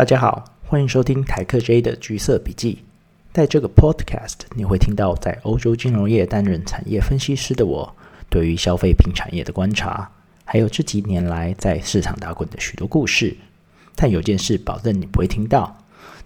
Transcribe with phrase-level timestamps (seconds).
[0.00, 2.78] 大家好，欢迎收听台客 J 的橘色笔记。
[3.34, 7.94] 在这个 Podcast，你会听到在欧洲金融业担任产业分析师的我，
[8.30, 10.10] 对于消费品产业的观察，
[10.46, 13.36] 还有这几年来在市场打滚的许多故事。
[13.94, 15.76] 但有件事保证你不会听到，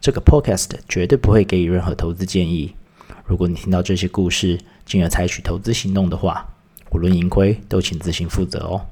[0.00, 2.77] 这个 Podcast 绝对不会给予任何投资建议。
[3.24, 6.48] 如果你听到这些故事，进而采取投资行动的话，
[6.92, 8.86] 无论盈亏都请自行负责哦。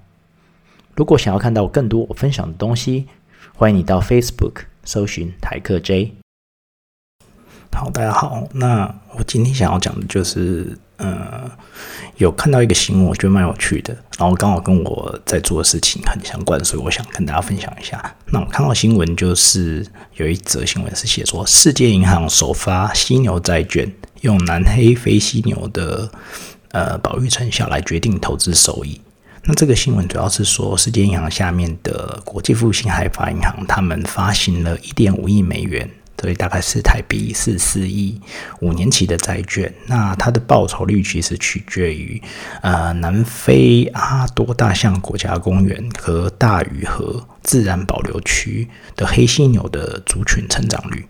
[0.96, 3.07] 如果想要看到更多我分享的东西，
[3.55, 6.15] 欢迎你到 Facebook 搜寻台客 J。
[7.75, 8.47] 好，大家好。
[8.53, 11.51] 那我今天想要讲的就是，呃，
[12.17, 18.15] 有看到一个新闻，我觉得蛮有趣的，然后刚好跟我在做的事情很相关，所以我想跟大家分享一下。
[18.27, 19.87] 那我看到新闻就是
[20.17, 26.13] 有一则新闻是写说，世界银行首发犀牛债券，用南黑非犀牛的
[26.73, 29.01] 呃保育成效来决定投资收益。
[29.45, 38.21] 那这个新闻主要是说，世界银行下面的国际复兴海发银行，他们发行了一点五亿美元，所以大概是台币四四亿
[38.60, 39.74] 五年期的债券。
[39.87, 42.23] 那它的报酬率其实取决于
[42.60, 51.04] 呃南非阿多大象国家公园和大屿河自然保留区的黑犀牛的族群成长率。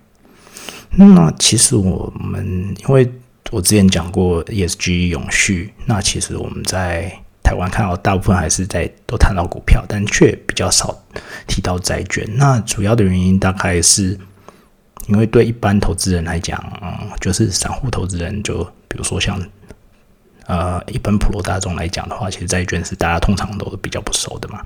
[0.96, 3.12] 那其实我们因为
[3.50, 7.12] 我之前讲过 ESG 永续，那其实我们在
[7.52, 10.98] 台湾看到大部分还是在都谈到股票，但却比较少
[11.46, 12.26] 提到债券。
[12.38, 14.18] 那主要的原因大概是
[15.06, 19.38] 因为对一般投资人来讲，嗯，就是散户投资人，就比如说像。
[20.46, 24.60] 呃，一般普罗大众来讲的话，其实债券是大家通常都比较不熟的嘛。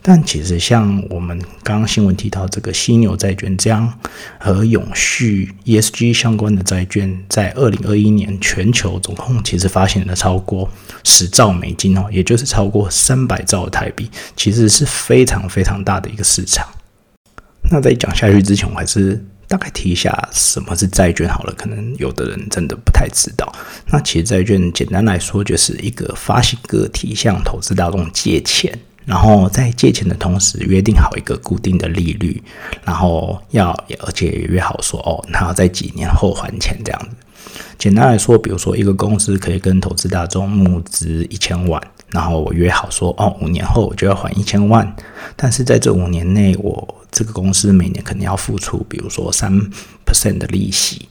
[0.00, 3.92] 但其实像我们刚刚新闻提到这个犀牛债券这样
[4.38, 10.68] 和永续 ESG 相关的债券，在二零二一年全球总共其实发行了超过
[11.04, 16.66] 十兆美金哦，也就是超过三百兆台币，其实是非常非常大的一个市场。
[17.70, 19.24] 那在讲下去之前，我还是。
[19.48, 23.50] 大概提一下什么是债券好了，可能有的人真的不太知道。
[23.86, 32.42] 那其实债券简单来说，就是一个发行个体向投资大众借钱，然后在借钱的同时约定好一个固定的利率，
[32.84, 33.70] 然后要
[34.00, 37.16] 而且约好说哦，那要在几年后还钱这样子。
[37.78, 44.94] 简单来说，比如说一个公司可以跟投资大众募资一千万，然后我约好说哦，五年后我就要还一千万，
[45.36, 46.96] 但是在这五年内我。
[47.10, 49.52] 这个公司每年可能要付出，比如说三
[50.06, 51.08] percent 的利息。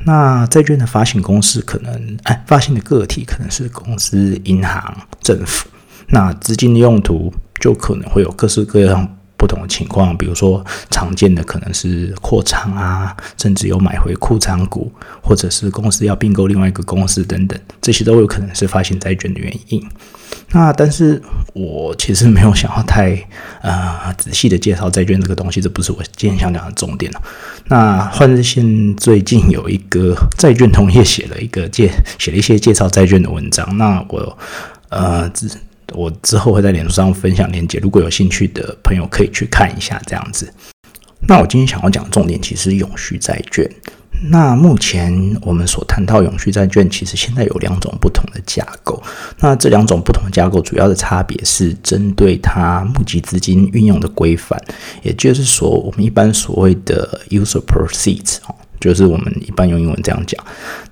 [0.00, 5.68] 那债券的发行公司可能，哎，发行的个体可能是公司、银行、政府。
[6.08, 9.15] 那资金的用途就可能会有各式各样。
[9.36, 14.90] 不同的情况，比如说常见的可能是扩仓啊，甚至有买回库藏股，
[15.22, 19.86] 或者是公司要并购另外一个公司等等，这些都有可能是发行债券的原因。
[20.50, 21.20] 那但是
[21.54, 23.16] 我其实没有想要太
[23.62, 27.12] 呃仔细的介绍债券这个东西，这不是我今天想讲的重点
[27.66, 34.38] 那换日线最近有一个债券同业写了一个介写了一些介绍债券的文章，那我
[34.88, 35.50] 呃只。
[35.94, 40.52] 我之后会在脸书上分享链接，如果有兴趣的朋友可以去看一下这样子。
[41.28, 43.68] 那我今天想要讲的重点其实是永续债券。
[44.30, 49.02] 那目前我们所谈到永续债券，其实现在有两种不同的架构。
[49.40, 54.58] 那这两种不同的架构主要的差别是针对它募集资金运用的规范，
[55.02, 58.36] 也就是说，我们一般所谓的 user proceeds
[58.80, 60.42] 就是我们一般用英文这样讲。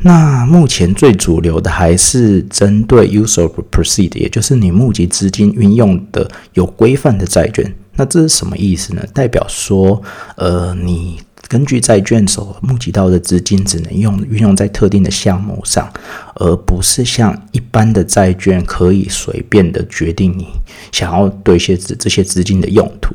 [0.01, 7.75] 那目前最主流的还是针对 use of proceed，也就是你募集资金运用的有规范的债券。
[7.97, 9.03] 那这是什么意思呢？
[9.15, 10.03] 代表说，
[10.37, 15.89] 呃，你根据债券所募集到的资金只能用运用在特定的项目上，
[16.35, 20.49] 而不是像一般的债券可以随便的决定你
[20.91, 23.15] 想要兑现这这些资金的用途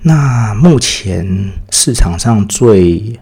[0.00, 3.20] 那目前市场上最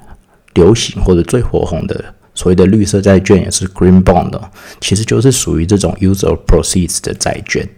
[0.54, 2.04] 流行或者最火红的
[2.34, 4.40] 所谓的绿色债券也是 Green Bond，
[4.80, 7.68] 其实就是属于这种 User Proceeds 的债券。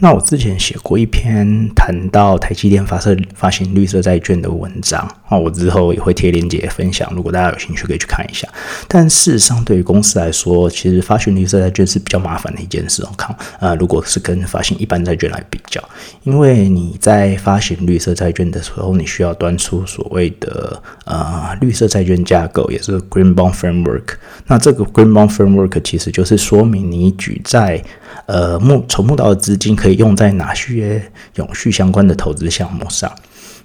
[0.00, 8.46] 那我之前写过一篇谈到台积电发射发行绿色债券的文章那，我之后也会贴链接分享，如果大家有兴趣可以去看一下。
[8.86, 13.02] 但事实上，对于公司来说，其实发行绿色债券是比较麻烦的一件事。
[13.04, 15.82] 我看，呃，如果是跟发行一般债券来比较，
[16.22, 24.14] 因为你在发行绿色债券的时候，你需要端出所谓的呃绿色债券架构，也是 Green Bond Framework。
[24.46, 27.82] 那这个 Green Bond Framework 其实就是说明你举债。
[28.26, 33.10] 呃，募筹募到的资金可以用在哪些永续相关的投资项目上？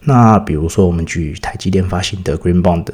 [0.01, 2.87] 那比如说，我们举台积电发行的 Green Bond，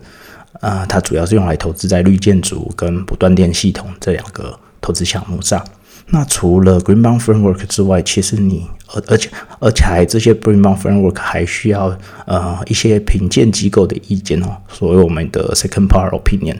[0.62, 5.64] 呃，它主要是用来投资在绿建筑跟不断电系统这两个投资项目上。
[6.12, 9.30] 那除了 Green Bond Framework 之外，其实你而而且
[9.60, 11.96] 而且还这些 Green Bond Framework 还需要
[12.26, 16.58] 呃一些评鉴机构的意见哦，所谓我们的 Second Part Opinion。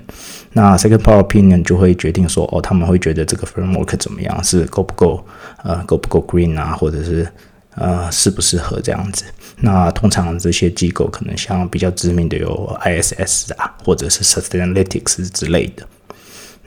[0.54, 5.26] 那 Second Part Opinion 就会决定说哦，他们会觉得这个 Framework 怎么样，是够不够
[5.64, 7.28] 呃够不够 Green 啊，或者是
[7.74, 9.26] 呃适不适合这样子。
[9.62, 15.84] 那通常这些机构可能像比较知名的有 ISS 啊，或者是 Sustainalytics 之类的。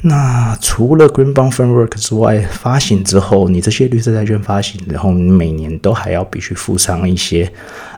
[0.04, 7.48] 那除了 Green Bond Framework 之外，发行之后，你这些绿色债券发行，然后你每年都还要必须附上一些，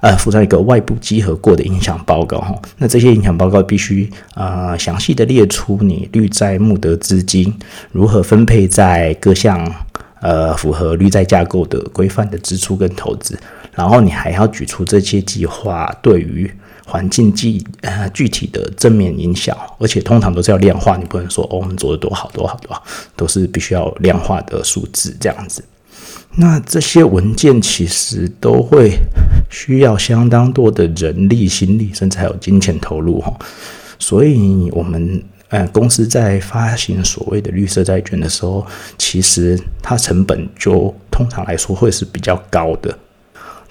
[0.03, 2.55] 呃，附上一个外部稽核过的影响报告哈。
[2.77, 7.51] 那这些影响报告必须呃详细的列出你绿债募得资金
[7.91, 9.67] 如何分配在各项
[10.21, 13.39] 呃符合绿债架构的规范的支出跟投资，
[13.73, 16.53] 然后你还要举出这些计划对于。
[16.85, 22.83] 环境具呃具体的正面影响，而且通常都是要量化，你不能说哦我们做的多好多好多好，
[23.17, 25.65] 都是必须要量化的数字这样子。
[26.37, 28.99] 那这些文件其实都会
[29.51, 33.33] 需要相当多的人力、心力，甚至还有金钱投入哈。
[33.99, 38.67] 所以，我们呃公司在发行所谓的绿色债券的时候，
[38.99, 42.99] 其实它成本就通常来说会是比较高的。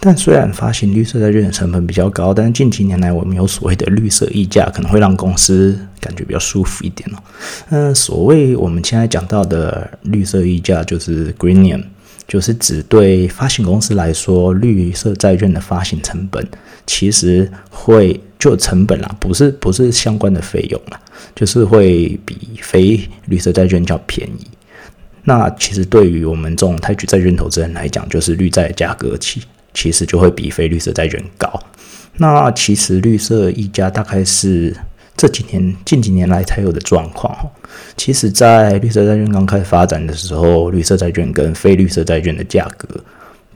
[0.05, 7.17] 但虽然发行绿色债券的成本比较高，但近几年来我们有所谓的绿色溢价，可能会让公司感觉比较舒服一点哦。
[7.69, 11.81] 嗯，所谓我们现在讲到的绿色溢价，就是 Greenium，
[12.27, 16.45] 就是指对发行公司来说，绿色债券的发行成本
[16.85, 20.99] 其实会就成本啦，不是不是相关的费用啦，
[21.33, 24.47] 就是会比非绿色债券较便宜。
[25.23, 29.41] 那其实对于我们这种泰举债券投资人来讲，就是绿债价格起。
[29.73, 31.47] 其实就会比非绿色债券高。
[32.17, 34.75] 那其实绿色溢价大概是
[35.17, 37.35] 这几年近几年来才有的状况。
[37.97, 42.87] 其实，在绿色债券刚开始发展的时候，绿色债券跟非绿色债券的价格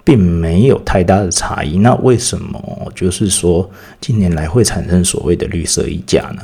[0.03, 1.77] 并没有太大的差异。
[1.77, 3.69] 那为什么就是说
[4.01, 6.41] 近年来会产生所谓的绿色溢价呢？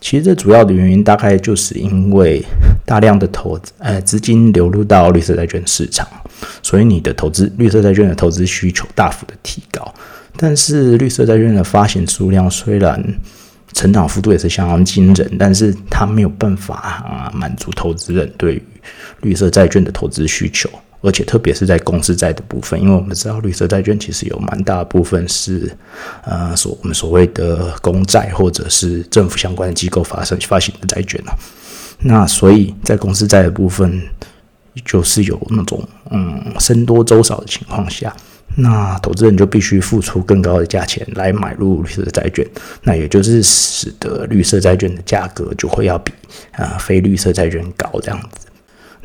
[0.00, 2.42] 其实这主要的原因大概就是因为
[2.84, 6.06] 大量的投资呃资金流入到绿色债券市场。
[6.62, 9.94] 所以你的投资绿色债券的投资需求大幅的提高，
[10.36, 13.02] 但是绿色债券的发行数量虽然
[13.72, 18.62] 成长幅度也是相当惊人，但是它没有办法啊满足投资人对于
[19.22, 20.70] 绿色债券的投资需求，
[21.00, 25.70] 而且特别是在公司债的部分，因为我们知道绿色债券其实有蛮大部分是
[26.24, 31.20] 呃所我们所谓的公债或者是政府相关的机构发生发行的债券
[31.98, 34.00] 那所以在公司债的部分。
[34.84, 38.14] 就是有那种嗯僧多粥少的情况下，
[38.56, 42.46] 那投资人就必须付出更高的价钱来买入绿色债券，
[42.82, 46.12] 那也就是使得绿色债券的价格就会要比
[46.52, 48.43] 啊非绿色债券高这样子。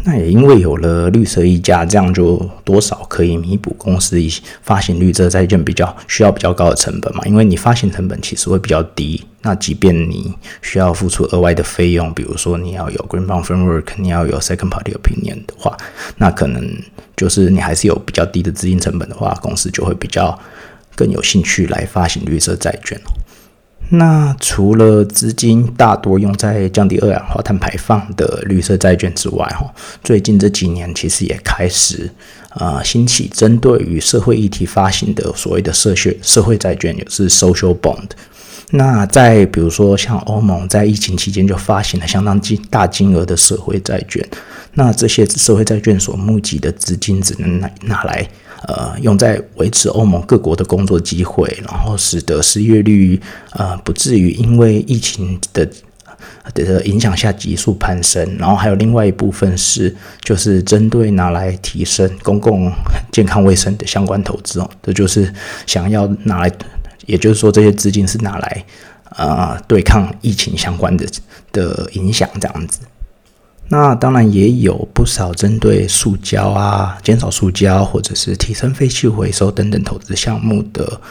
[0.03, 7.21] 那也因为有了绿色溢价，这样就多少可以弥补公司一些发行绿色债券比较需要比较高的成本嘛？
[7.25, 15.75] 因为你发行成本其实会比较低，那即便你需要付出额外的费用，比如说你要有 Green Bond Framework，你要有 Second Party Opinion 的话，
[16.17, 16.65] 那可能
[17.17, 20.39] 就是你还是有比较低的资金成本的话，公司就会比较
[20.95, 22.97] 更有兴趣来发行绿色债券。
[23.91, 29.65] 那除了资金大多用在降低二氧化碳排放的绿色债券之外，哈，
[30.03, 32.09] 最近这几年其实也开始
[32.49, 38.09] 啊兴起针对于社会议题发行的所谓的社学社会债券，也是 social bond。
[38.71, 44.23] 那在比如说像欧盟在疫情期间就发行了相当金大金额的社会债券，
[44.73, 48.27] 那这些社会债券所募集的资金只能拿拿来。
[48.67, 53.17] 呃，用在维持欧盟各国的工作机会，然后使得失业率
[53.53, 55.65] 呃不至于因为疫情的
[56.53, 58.35] 的影响下急速攀升。
[58.37, 62.69] 然后还有另外一部分是，就是针对拿来提升公共
[63.13, 65.33] 健康卫生的相关投资哦，这就是
[65.65, 66.51] 想要拿来，
[67.09, 68.65] 也就是说这些资金是拿来
[69.17, 71.05] 呃对抗疫情相关的
[71.51, 72.79] 的影响这样子。
[73.67, 81.01] 那当然也有不少针对塑胶啊、减少塑胶或者是提升废弃回收等等投资项目的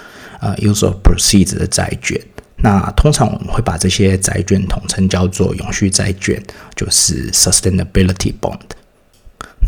[0.41, 2.21] 呃 use of proceeds 的债券。
[2.61, 6.43] 那通常我们会把这些债券统称叫做永续债券，
[6.75, 8.59] 就是 sustainability bond。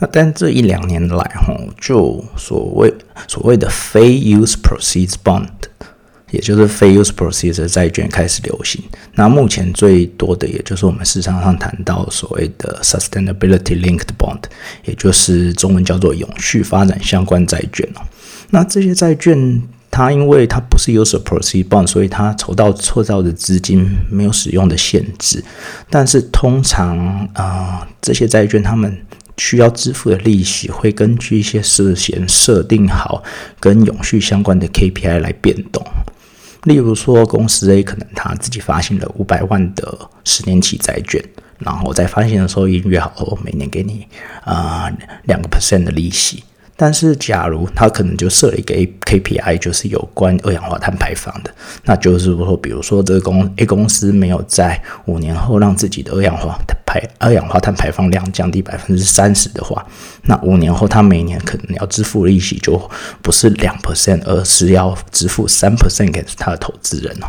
[0.00, 2.92] 那但这一两年来，吼，就所谓
[3.28, 5.46] 所谓的非 use proceeds bond。
[6.30, 8.82] 也就是非 use proceeds 的债券开始流行。
[9.14, 14.40] 那目前最多的，也就是我们市场上谈到所谓的 sustainability linked bond，
[14.84, 18.02] 也就是中文叫做永续发展相关债券哦。
[18.50, 25.42] 那这些债券，它因为它不是 use proceeds bond，所以它筹到错造的资金没有使用的限制。
[25.88, 28.96] 但是通常啊，这些债券他们
[29.36, 33.22] 需要支付的利息会根据一些事先设定好
[33.58, 35.84] 跟永续相关的 KPI 来变动。
[36.64, 41.22] 例如说，公司 A 可能他自己发行了五百万的十年期债券，
[41.58, 44.06] 然后在发行的时候已经约好，每年给你
[44.44, 44.90] 啊
[45.24, 46.44] 两个 percent 的利息。
[46.76, 59.86] 但是，假如他可能就设了一个 A KPI，就是有关二氧化碳排放的，那就是说，比如说这个公 A 公司没有在五年后让自己的二氧化碳排二氧化碳排放量降低百分之三十的话，
[60.24, 62.90] 那五年后他每年可能要支付利息就
[63.22, 67.28] 不是两 percent，而是要支付三 percent 给他的投资人哦。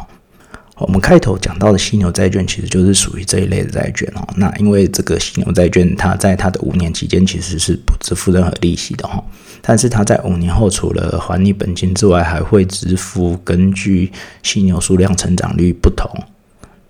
[0.78, 4.28] 我们开头讲到的犀牛债券，其实就是属于这一类的债券哦。
[4.36, 9.24] 那因为这个犀牛债券，它在它的五年期间其实是不支付任何利息的哈。
[9.62, 16.10] 但是它在五年后，除了还你本金之外，还会支付根据犀牛数量成长率不同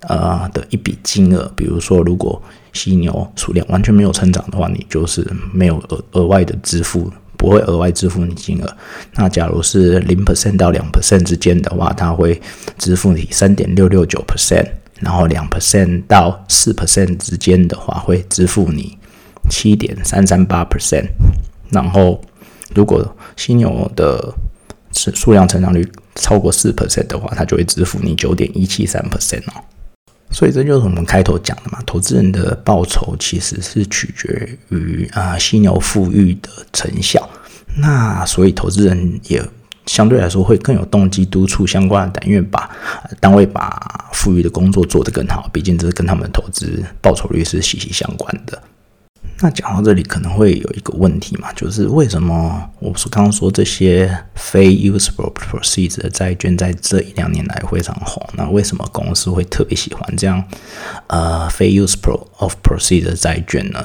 [0.01, 1.51] 呃的一笔金额。
[1.55, 2.41] 比如说，如果
[2.73, 7.11] 犀牛数量完全没有成长的话，你就是没有额额外的支付。
[7.37, 8.77] 不会额外支付你金额。
[9.15, 12.39] 那假如是零 percent 到两 percent 之间的话，它会
[12.77, 14.63] 支付你三点六六九 percent。
[14.99, 18.95] 然后两 percent 到四 percent 之间的话，会支付你
[19.49, 21.07] 七点三三八 percent。
[21.71, 22.21] 然后
[22.75, 23.03] 如果
[23.35, 24.31] 犀牛的
[24.91, 29.63] 数数量成长率超过四 percent 的话，它就会支付你九点一七三 percent 哦。
[30.31, 37.29] 所以这就是我们开头讲的嘛，投资人的报酬其实是取决于啊犀牛富裕的成效。
[37.77, 39.43] 那所以投资人也
[39.85, 42.69] 相对来说会更有动机督促相关的单位把
[43.19, 48.61] 单位把富裕的工作做得更好，毕竟这是跟他们投资报酬率是息息相关的。
[49.43, 58.23] 那讲到这里，可能会有一个问题嘛，就是为什么我是刚刚说这些非 usable proceeds 的债券在这一两年来非常红？
[58.33, 60.43] 那为什么公司会特别喜欢这样
[61.07, 63.83] 呃非 usable of proceeds 的债券呢？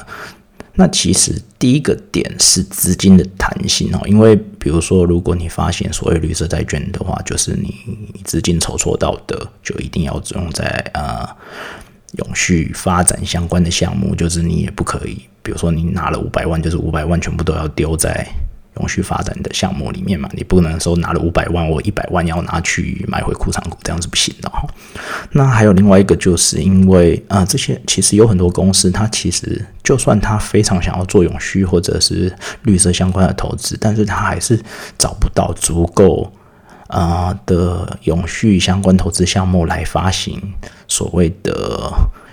[0.75, 7.73] 那其实第一个点是资金的弹性哦，因为比如说，如果你发现所谓绿色债券的话，就是你
[8.23, 11.27] 资金筹措到的，就一定要用在呃。
[12.13, 18.25] 永续发展相关的项目，就是你也不可以，比如说你拿了五百万，就是五百万全部都要丢在
[18.77, 20.29] 永续发展的项目里面嘛？
[20.33, 24.65] 你不能说拿了五百万，我一百万要拿去买回库藏股，这样是不行的哈。
[25.31, 32.31] 那还有另外一个，就是因为啊，这些其实有很多公司，它其实就算它非常想要做永续或者是
[32.63, 34.59] 绿色相关的投资，但是它还是
[34.97, 36.31] 找不到足够。
[36.87, 40.41] 啊的永续相关投资项目来发行
[40.87, 41.91] 所谓的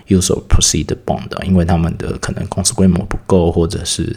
[0.09, 4.17] user proceed bond，因为他们的可能公司规模不够，或者是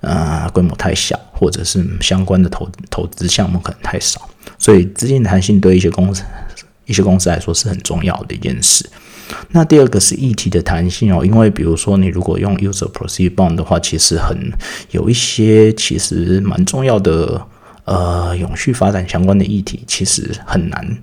[0.00, 6.24] 啊规模太小，或者是相关的投投资项目可能太少，所以资金弹性对一些公司
[6.86, 8.88] 一些公司来说是很重要的一件事。
[9.50, 14.50] 那第二个是议题的弹性哦，因为比如说你如果用 user proceed bond 的话，其实很
[14.90, 17.46] 有一些其实蛮重要的。
[17.88, 20.98] 呃，永续发展相关的议题其实很难，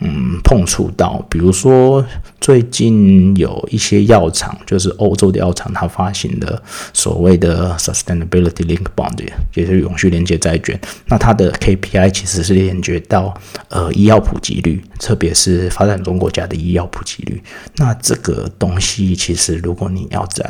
[0.00, 1.22] 嗯，碰触到。
[1.28, 2.02] 比如说，
[2.40, 6.62] 最近有一些药厂，就是欧洲的药厂，它发行的
[6.94, 9.18] 所谓的 Sustainability Link Bond，
[9.52, 10.80] 也就是永续连接债券。
[11.08, 13.34] 那它的 KPI 其实是连接到
[13.68, 17.42] 呃医药普及率，特别是发展中国家的医药普及率。
[17.76, 20.42] 那这个东西其实，如果你要在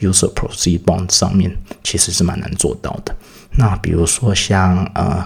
[0.00, 3.14] User Proceed Bond 上面，其实是蛮难做到的。
[3.56, 5.24] 那比如说像呃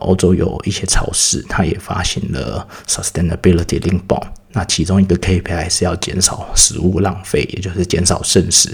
[0.00, 4.26] 欧洲有一些超市，它也发行了 sustainability link bond。
[4.52, 8.70] 那其中一个 KPI 是要减少食物浪费，也就是减少剩食。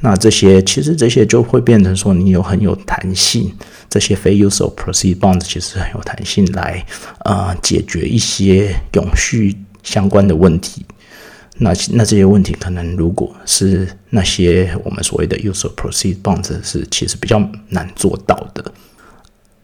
[0.00, 3.52] 那这些其实这些就会变成说你有很有弹性，
[3.88, 6.84] 这些非 user proceed bonds 其实很有弹性来
[7.24, 10.86] 呃解决一些永续相关的问题。
[11.58, 17.38] 那那这些问题可能如果是那些我们所谓的 user proceed bonds 是其实比较
[17.68, 18.72] 难做到的。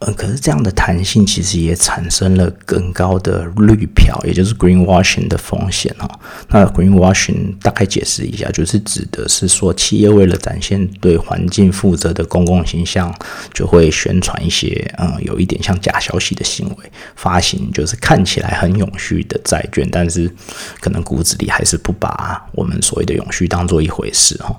[0.05, 6.07] 呃，可是这样的弹性其实也产生了更高的绿票，也就是 greenwashing 的风险哈。
[6.49, 13.15] 那 greenwashing 大概解释一下，就是指的是说，企业为了展现对环境负责的公共形象，
[13.55, 20.31] 就会宣传一些嗯，有一点像假消息的行为，发行就是看起来很永续的债券，但是
[20.81, 24.55] 可能骨子里还是不把我们所谓的永续当做一回事哈。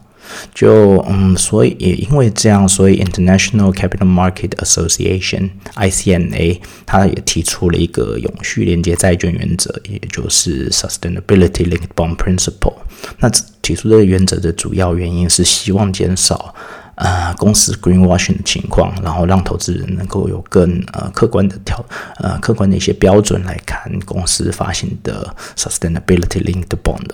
[0.54, 12.76] 就嗯，所以也因为这样，所以 International Capital Market Association（ICMA） 它也提出了一个永续连接债券原则，也就是 Sustainability Linked Bond Principle。
[13.20, 13.30] 那
[13.62, 16.54] 提出这个原则的主要原因是希望减少
[16.96, 21.84] 呃公司 greenwashing 的情况，然后让投资人能够有更呃客观的条
[22.18, 27.10] 呃客观的一些标准来看公司发行的 Sustainability Linked Bond。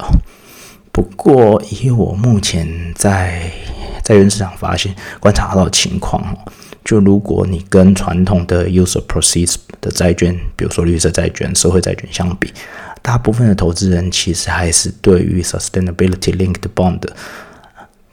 [0.91, 3.50] 不过以我目前在
[4.03, 6.36] 债券市场发现观察到的情况，
[6.83, 12.51] 就如果你跟传统的 user proceeds 的债券，比如说绿色债券、社会债券相比，
[13.01, 17.01] 大部分的投资人其实还是对于 sustainability linked bond，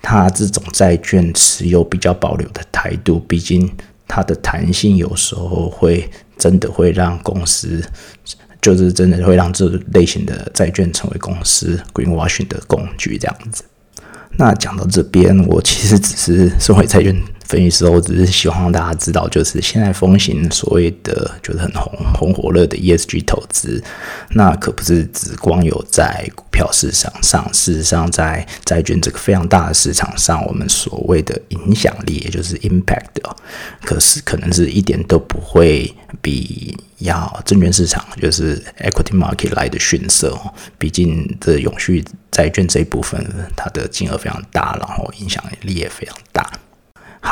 [0.00, 3.18] 它这种债券持有比较保留的态度。
[3.26, 3.68] 毕竟
[4.06, 7.84] 它的弹性有时候会真的会让公司，
[8.60, 13.64] 就是真的会让这类型的债券成为公司 greenwashing 的工具这样子。
[14.36, 17.14] 那讲到这边，我其实只是身为债券。
[17.48, 23.82] 分析师，我只是希望大家知道，就是现在风行所谓的就是很红红火热的 ESG 投资，
[24.32, 33.06] 那可不是只光有在股票市场上，事实上在债券这个非常大的市场上，我们所谓的影响力，也就是 impact，
[33.80, 35.90] 可是可能是一点都不会
[36.20, 40.52] 比要证券市场，就是 equity market 来的逊色哦。
[40.76, 43.26] 毕竟这永续债券这一部分，
[43.56, 46.46] 它的金额非常大，然后影响力也非常大。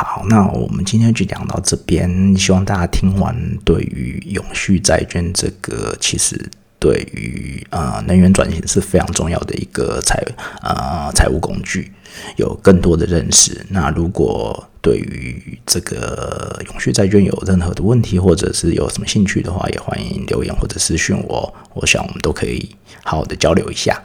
[0.03, 2.35] 好，那我们今天就讲到这边。
[2.37, 3.35] 希望大家听完，
[3.65, 6.39] 对于永续债券这个，其实
[6.77, 10.23] 对于呃能源转型是非常重要的一个财
[10.61, 11.91] 呃财务工具，
[12.35, 13.65] 有更多的认识。
[13.69, 21.51] 那如果对于这个永续债券有任何的问题，或者是有什么兴趣的话，也欢迎留言或者私讯我。
[21.73, 23.99] 我想我们都可以好好的交流一下。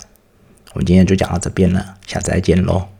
[0.72, 2.91] 我们今天就讲到这边了，下次再见喽。